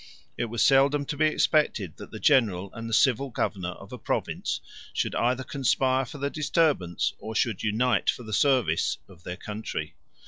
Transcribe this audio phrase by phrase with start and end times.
[0.35, 3.99] It was seldom to be expected that the general and the civil governor of a
[3.99, 4.59] province
[4.93, 9.93] should either conspire for the disturbance, or should unite for the service, of their country.